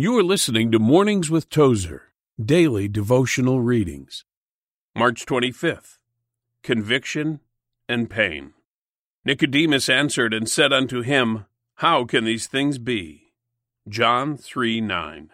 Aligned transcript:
You 0.00 0.16
are 0.16 0.22
listening 0.22 0.70
to 0.70 0.78
Mornings 0.78 1.28
with 1.28 1.50
Tozer, 1.50 2.12
daily 2.40 2.86
devotional 2.86 3.60
readings. 3.60 4.24
March 4.94 5.26
25th 5.26 5.98
Conviction 6.62 7.40
and 7.88 8.08
Pain. 8.08 8.52
Nicodemus 9.24 9.88
answered 9.88 10.32
and 10.32 10.48
said 10.48 10.72
unto 10.72 11.00
him, 11.00 11.46
How 11.78 12.04
can 12.04 12.22
these 12.22 12.46
things 12.46 12.78
be? 12.78 13.32
John 13.88 14.36
3 14.36 14.80
9. 14.80 15.30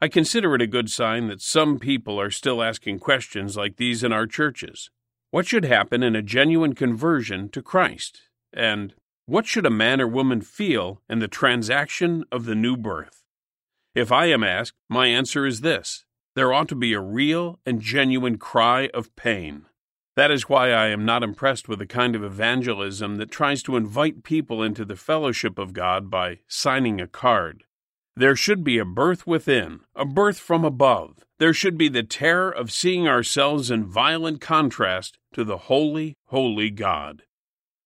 I 0.00 0.08
consider 0.08 0.56
it 0.56 0.62
a 0.62 0.66
good 0.66 0.90
sign 0.90 1.28
that 1.28 1.40
some 1.40 1.78
people 1.78 2.20
are 2.20 2.32
still 2.32 2.60
asking 2.60 2.98
questions 2.98 3.56
like 3.56 3.76
these 3.76 4.02
in 4.02 4.12
our 4.12 4.26
churches. 4.26 4.90
What 5.30 5.46
should 5.46 5.64
happen 5.64 6.02
in 6.02 6.16
a 6.16 6.20
genuine 6.20 6.74
conversion 6.74 7.48
to 7.50 7.62
Christ? 7.62 8.22
And 8.52 8.94
what 9.28 9.46
should 9.46 9.66
a 9.66 9.70
man 9.70 10.00
or 10.00 10.08
woman 10.08 10.40
feel 10.40 11.02
in 11.06 11.18
the 11.18 11.28
transaction 11.28 12.24
of 12.32 12.46
the 12.46 12.54
new 12.54 12.78
birth? 12.78 13.22
If 13.94 14.10
I 14.10 14.24
am 14.26 14.42
asked, 14.42 14.78
my 14.88 15.06
answer 15.06 15.44
is 15.44 15.60
this 15.60 16.06
there 16.34 16.50
ought 16.50 16.68
to 16.68 16.74
be 16.74 16.94
a 16.94 17.00
real 17.00 17.58
and 17.66 17.82
genuine 17.82 18.38
cry 18.38 18.88
of 18.94 19.14
pain. 19.16 19.66
That 20.16 20.30
is 20.30 20.48
why 20.48 20.70
I 20.70 20.86
am 20.86 21.04
not 21.04 21.22
impressed 21.22 21.68
with 21.68 21.78
the 21.78 21.86
kind 21.86 22.16
of 22.16 22.24
evangelism 22.24 23.16
that 23.16 23.30
tries 23.30 23.62
to 23.64 23.76
invite 23.76 24.22
people 24.22 24.62
into 24.62 24.86
the 24.86 24.96
fellowship 24.96 25.58
of 25.58 25.74
God 25.74 26.08
by 26.08 26.38
signing 26.48 26.98
a 26.98 27.06
card. 27.06 27.64
There 28.16 28.34
should 28.34 28.64
be 28.64 28.78
a 28.78 28.84
birth 28.86 29.26
within, 29.26 29.80
a 29.94 30.06
birth 30.06 30.38
from 30.38 30.64
above. 30.64 31.26
There 31.38 31.52
should 31.52 31.76
be 31.76 31.90
the 31.90 32.02
terror 32.02 32.50
of 32.50 32.72
seeing 32.72 33.06
ourselves 33.06 33.70
in 33.70 33.84
violent 33.84 34.40
contrast 34.40 35.18
to 35.34 35.44
the 35.44 35.58
holy, 35.58 36.16
holy 36.28 36.70
God. 36.70 37.24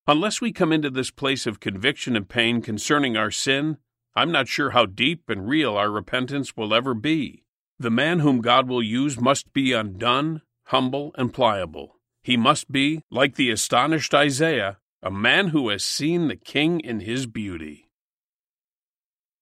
Unless 0.08 0.40
we 0.40 0.50
come 0.52 0.72
into 0.72 0.90
this 0.90 1.12
place 1.12 1.46
of 1.46 1.60
conviction 1.60 2.16
and 2.16 2.28
pain 2.28 2.60
concerning 2.60 3.16
our 3.16 3.30
sin, 3.30 3.76
I'm 4.16 4.32
not 4.32 4.48
sure 4.48 4.70
how 4.70 4.86
deep 4.86 5.30
and 5.30 5.48
real 5.48 5.76
our 5.76 5.90
repentance 5.90 6.56
will 6.56 6.74
ever 6.74 6.92
be. 6.92 7.44
The 7.78 7.90
man 7.90 8.18
whom 8.18 8.40
God 8.40 8.68
will 8.68 8.82
use 8.82 9.20
must 9.20 9.52
be 9.52 9.72
undone, 9.72 10.42
humble, 10.66 11.12
and 11.16 11.32
pliable. 11.32 12.00
He 12.24 12.36
must 12.36 12.72
be, 12.72 13.02
like 13.10 13.36
the 13.36 13.50
astonished 13.50 14.12
Isaiah, 14.12 14.78
a 15.04 15.10
man 15.10 15.48
who 15.48 15.68
has 15.68 15.84
seen 15.84 16.26
the 16.26 16.36
King 16.36 16.80
in 16.80 17.00
his 17.00 17.26
beauty. 17.26 17.88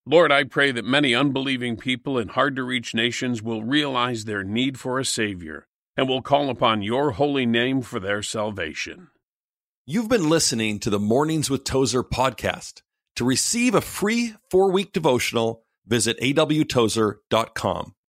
Lord, 0.05 0.31
I 0.31 0.45
pray 0.45 0.73
that 0.73 0.84
many 0.84 1.15
unbelieving 1.15 1.79
people 1.79 2.19
in 2.19 2.29
hard 2.29 2.55
to 2.56 2.65
reach 2.65 2.95
nations 2.95 3.43
will 3.43 3.62
realize 3.62 4.25
their 4.25 4.45
need 4.45 4.79
for 4.79 4.99
a 4.99 5.05
Savior 5.06 5.67
and 5.97 6.06
will 6.06 6.23
call 6.23 6.51
upon 6.51 6.83
your 6.83 7.12
holy 7.12 7.47
name 7.47 7.81
for 7.81 7.99
their 7.99 8.23
salvation. 8.23 9.09
You've 9.93 10.09
been 10.09 10.29
listening 10.29 10.79
to 10.81 10.91
the 10.91 11.01
Mornings 11.01 11.51
with 11.51 11.65
Tozer 11.65 12.05
podcast. 12.05 12.83
To 13.17 13.25
receive 13.25 13.75
a 13.75 13.81
free 13.81 14.37
four 14.49 14.71
week 14.71 14.93
devotional, 14.93 15.65
visit 15.85 16.17
awtozer.com. 16.21 17.95